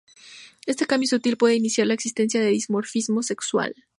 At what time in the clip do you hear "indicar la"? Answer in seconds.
1.57-1.93